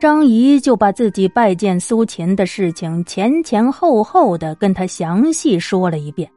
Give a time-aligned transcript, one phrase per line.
[0.00, 6.30] 张仪就把自己拜见苏秦的事情前前后后的跟他详细说了一遍。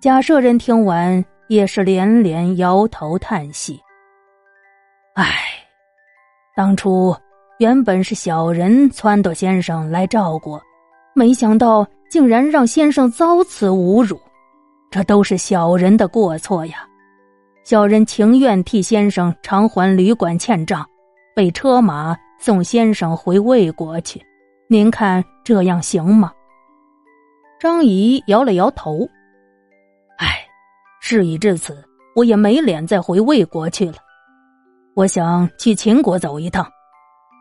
[0.00, 3.80] 假设人听完也是连连摇头叹息
[5.14, 5.34] ：“唉，
[6.54, 7.12] 当初
[7.58, 10.62] 原本是小人撺掇先生来赵国，
[11.12, 14.16] 没想到竟然让先生遭此侮辱，
[14.92, 16.86] 这都是小人的过错呀！
[17.64, 20.86] 小人情愿替先生偿还旅馆欠账。”
[21.36, 24.18] 备车马送先生回魏国去，
[24.70, 26.32] 您看这样行吗？
[27.60, 29.06] 张仪摇了摇头。
[30.16, 30.38] 唉，
[30.98, 31.76] 事已至此，
[32.14, 33.96] 我也没脸再回魏国去了。
[34.94, 36.66] 我想去秦国走一趟，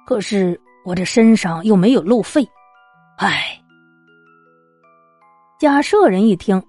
[0.06, 2.46] 可是我这身上又没有路费。
[3.16, 3.58] 唉。
[5.58, 6.62] 假设人一听，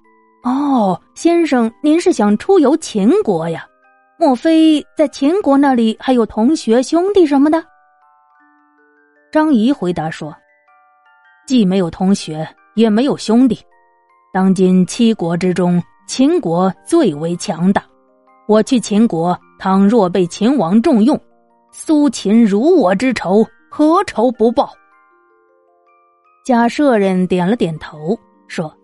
[0.45, 3.67] 哦，先生，您是想出游秦国呀？
[4.19, 7.63] 莫非在秦国那里还有同学兄弟什么的？
[9.31, 10.35] 张仪回答说
[11.47, 13.61] ：“既没有同学，也没有兄弟。
[14.33, 17.85] 当今七国之中，秦国最为强大。
[18.49, 21.21] 我去秦国，倘若被秦王重用，
[21.71, 24.73] 苏秦辱我之仇，何仇不报？”
[26.43, 28.75] 贾赦人点了点头，说：“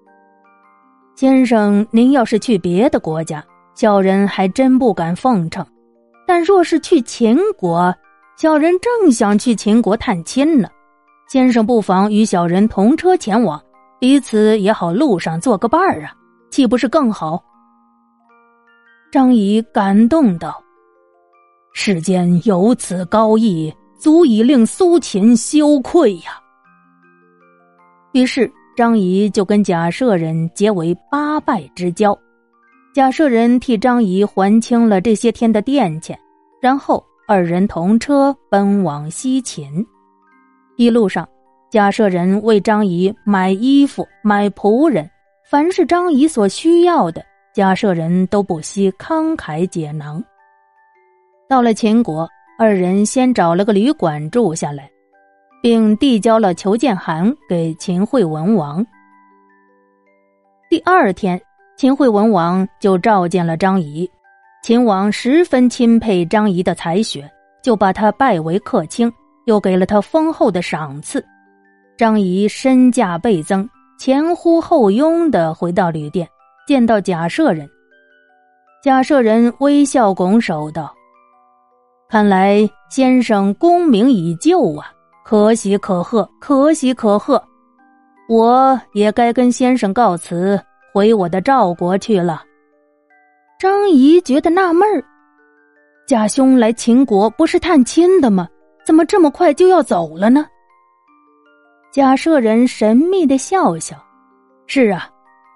[1.17, 3.43] 先生，您要是去别的国家。”
[3.75, 5.67] 小人还真不敢奉承，
[6.27, 7.95] 但若是去秦国，
[8.37, 10.69] 小人正想去秦国探亲呢。
[11.29, 13.61] 先生不妨与小人同车前往，
[13.99, 16.13] 彼此也好路上做个伴儿啊，
[16.51, 17.43] 岂不是更好？
[19.11, 20.63] 张仪感动道
[21.73, 26.39] ：“世间有此高义，足以令苏秦羞愧呀。”
[28.13, 32.19] 于是张仪就跟贾赦人结为八拜之交。
[32.95, 36.19] 贾赦人替张仪还清了这些天的垫钱，
[36.61, 39.83] 然后二人同车奔往西秦。
[40.77, 41.27] 一路上，
[41.71, 45.11] 贾赦人为张仪买衣服、买仆人，
[45.51, 47.25] 凡是张仪所需要的，
[47.55, 50.23] 贾赦人都不惜慷慨解囊。
[51.49, 52.29] 到了秦国，
[52.59, 54.87] 二人先找了个旅馆住下来，
[55.63, 58.87] 并递交了求见函给秦惠文王。
[60.69, 61.41] 第二天。
[61.83, 64.09] 秦惠文王就召见了张仪，
[64.63, 67.29] 秦王十分钦佩张仪的才学，
[67.61, 69.13] 就把他拜为客卿，
[69.47, 71.27] 又给了他丰厚的赏赐。
[71.99, 76.25] 张仪身价倍增，前呼后拥的回到旅店，
[76.69, 77.69] 见到贾赦人。
[78.81, 80.95] 贾赦人微笑拱手道
[82.09, 82.61] ：“看来
[82.91, 84.87] 先生功名已就啊，
[85.25, 87.43] 可喜可贺，可喜可贺！
[88.29, 90.57] 我也该跟先生告辞。”
[90.93, 92.43] 回我的赵国去了。
[93.59, 95.03] 张仪觉得纳闷儿：
[96.07, 98.49] 贾兄来秦国不是探亲的吗？
[98.85, 100.45] 怎么这么快就要走了呢？
[101.93, 103.97] 贾赦人神秘的笑笑
[104.67, 105.09] ：“是啊，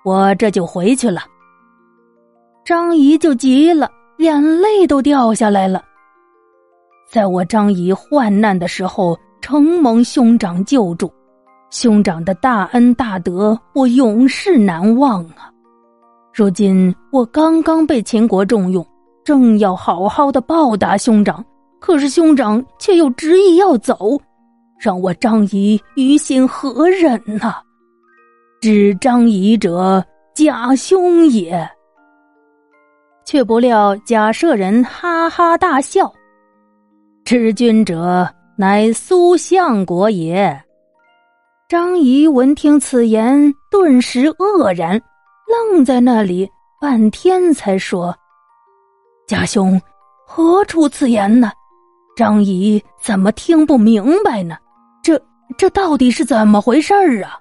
[0.04, 1.22] 我这就回去了。”
[2.64, 5.84] 张仪就急了，眼泪都掉下来了。
[7.10, 11.12] 在我张仪患难的时候，承蒙兄长救助。
[11.70, 15.50] 兄长的大恩大德，我永世难忘啊！
[16.32, 18.86] 如今我刚刚被秦国重用，
[19.24, 21.44] 正要好好的报答兄长，
[21.80, 24.18] 可是兄长却又执意要走，
[24.78, 27.56] 让我张仪于心何忍呐？
[28.60, 31.68] 知张仪者，贾兄也。
[33.24, 36.12] 却不料贾赦人哈哈大笑
[37.24, 40.56] ：“知君者，乃苏相国也。”
[41.68, 45.02] 张仪闻听此言，顿时愕然，
[45.48, 46.48] 愣在那里
[46.80, 48.16] 半天，才说
[49.26, 49.80] ：“家兄，
[50.28, 51.50] 何出此言呢？
[52.16, 54.56] 张仪怎么听不明白呢？
[55.02, 55.20] 这
[55.58, 57.36] 这到底是怎么回事儿啊？”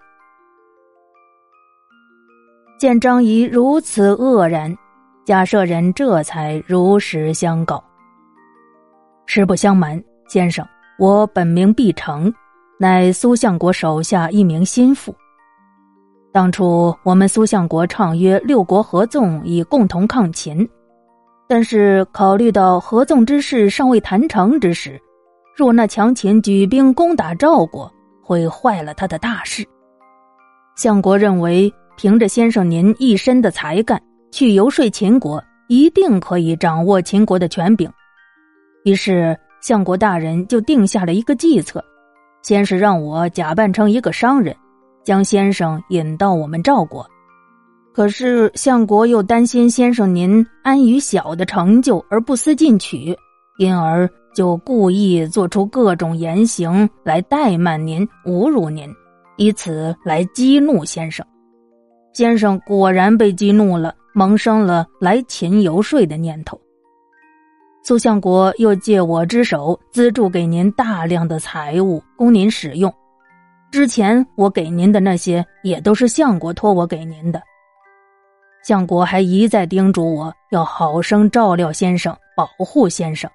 [2.82, 4.76] 见张仪如此愕然，
[5.24, 7.84] 贾赦人这才如实相告
[9.28, 10.68] ：“实不相瞒，先生，
[10.98, 12.34] 我本名毕成。”
[12.78, 15.16] 乃苏相国手下一名心腹。
[16.34, 20.68] 当初我们苏相国倡约六国合纵，以共同抗秦。
[21.48, 25.00] 但是考虑到合纵之事尚未谈成之时，
[25.56, 27.90] 若那强秦举兵攻打赵国，
[28.22, 29.66] 会坏了他的大事。
[30.76, 34.02] 相国认为，凭着先生您一身的才干，
[34.32, 37.90] 去游说秦国，一定可以掌握秦国的权柄。
[38.84, 41.82] 于是，相国大人就定下了一个计策。
[42.46, 44.56] 先是让我假扮成一个商人，
[45.04, 47.04] 将先生引到我们赵国。
[47.92, 53.18] 可是相国又担心先生您安于小的成就而不思进取，
[53.58, 58.94] 因而就故意做出各种言行来怠慢您、侮辱您，
[59.38, 61.26] 以此来激怒先生。
[62.14, 66.62] 先生果然被激怒了，萌生了来秦游说的念头。
[67.88, 72.92] 苏相国又借我之手资助给您大量的财物供您使用。
[73.72, 77.40] 之前我给您的那些也都是相国托我给您的。
[78.64, 83.30] 相国还一再叮嘱我要好生照料先生，保护先生，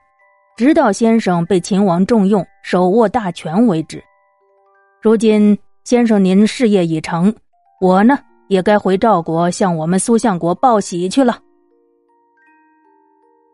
[0.56, 4.03] 直到先生被秦王重用，手握大权为止。
[5.00, 7.32] 如今先生您事业已成，
[7.81, 8.19] 我呢？
[8.49, 11.38] 也该回赵国向我们苏相国报喜去了。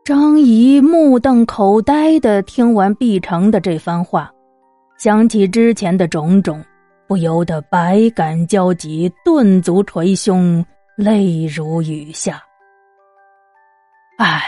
[0.07, 4.31] 张仪目瞪口呆的听完毕成的这番话，
[4.99, 6.65] 想起之前的种种，
[7.09, 10.65] 不由得百感交集，顿足捶胸，
[10.97, 12.41] 泪如雨下。
[14.17, 14.45] 唉，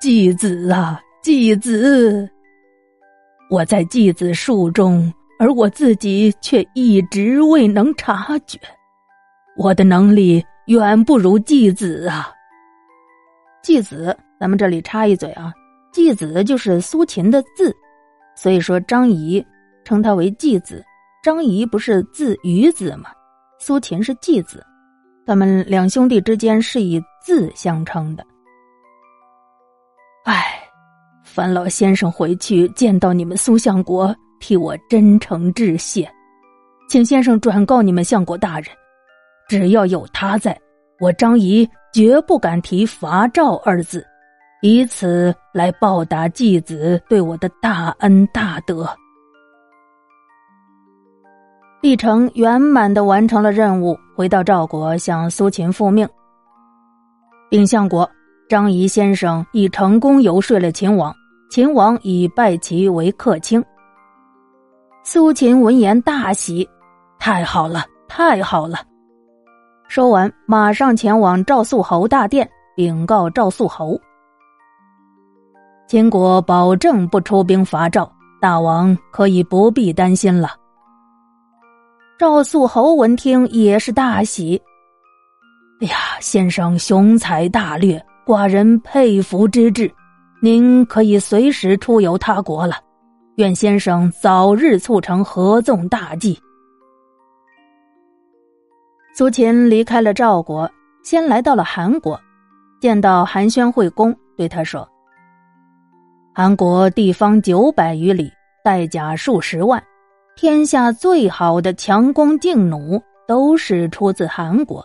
[0.00, 2.30] 继子啊，继子！
[3.50, 8.56] 我在继子术中，而我自己却一直未能察觉。
[9.56, 12.32] 我的能力远不如继子啊！
[13.68, 15.52] 继子，咱们这里插一嘴啊，
[15.92, 17.70] 继子就是苏秦的字，
[18.34, 19.46] 所以说张仪
[19.84, 20.82] 称他为继子。
[21.22, 23.10] 张仪不是字于子吗？
[23.58, 24.64] 苏秦是继子，
[25.26, 28.24] 他们两兄弟之间是以字相称的。
[30.24, 30.62] 唉，
[31.22, 36.10] 烦老先生回去见到你们苏相国，替我真诚致谢，
[36.88, 38.70] 请先生转告你们相国大人。
[39.46, 40.58] 只要有他在，
[41.00, 44.04] 我张仪绝不敢提伐赵二字，
[44.62, 48.88] 以此来报答继子对我的大恩大德。
[51.80, 56.08] 毕城圆满的完成了任务，回到赵国向苏秦复命。
[57.48, 58.10] 禀相国，
[58.48, 61.14] 张仪先生已成功游说了秦王，
[61.48, 63.64] 秦王已拜其为客卿。
[65.04, 66.68] 苏秦闻言大喜，
[67.20, 68.78] 太好了，太好了。
[69.88, 73.98] 说完，马上前往赵肃侯大殿禀告赵肃侯。
[75.88, 80.50] 秦国保证不出兵伐赵，大王可以不必担心了。
[82.18, 84.60] 赵肃侯闻听也是大喜。
[85.80, 89.90] 哎呀，先生雄才大略，寡人佩服之至。
[90.42, 92.76] 您可以随时出游他国了。
[93.36, 96.38] 愿先生早日促成合纵大计。
[99.18, 100.70] 苏秦离开了赵国，
[101.02, 102.16] 先来到了韩国，
[102.80, 104.88] 见到韩宣惠公，对他说
[106.32, 108.30] ：“韩国地方九百余里，
[108.62, 109.82] 带甲数十万，
[110.36, 114.84] 天下最好的强弓劲弩都是出自韩国。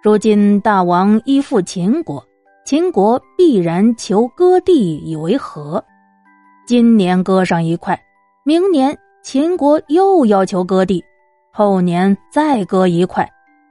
[0.00, 2.24] 如今大王依附秦国，
[2.64, 5.84] 秦国必然求割地以为和。
[6.68, 8.00] 今年割上一块，
[8.44, 11.04] 明年秦国又要求割地。”
[11.58, 13.28] 后年再割一块，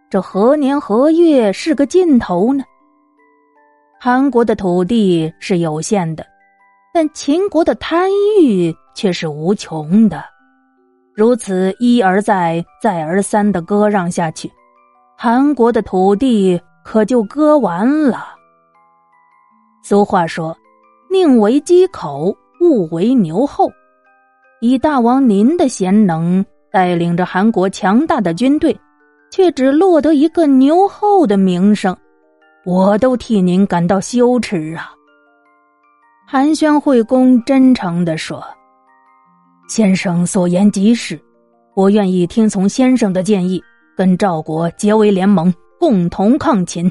[0.09, 2.61] 这何年何月是个尽头呢？
[3.97, 6.25] 韩国的土地是有限的，
[6.93, 8.09] 但秦国的贪
[8.41, 10.21] 欲却是无穷的。
[11.15, 14.51] 如此一而再、再而三的割让下去，
[15.17, 18.35] 韩国的土地可就割完了。
[19.81, 20.53] 俗话说
[21.09, 23.71] ：“宁为鸡口，勿为牛后。”
[24.59, 26.45] 以大王您的贤能。
[26.77, 28.79] 带领着韩国强大的军队，
[29.31, 31.97] 却只落得一个牛后的名声，
[32.65, 34.91] 我都替您感到羞耻啊！
[36.27, 38.45] 韩宣惠公真诚的说
[39.67, 41.19] ：“先生所言极是，
[41.75, 43.59] 我愿意听从先生的建议，
[43.97, 46.87] 跟赵国结为联盟，共同抗秦。”